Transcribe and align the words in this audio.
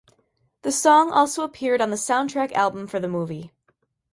The 0.63 0.71
song 0.71 1.11
also 1.11 1.43
appeared 1.43 1.79
on 1.79 1.91
the 1.91 1.95
soundtrack 1.95 2.51
album 2.53 2.87
for 2.87 2.99
the 2.99 3.07
movie. 3.07 3.51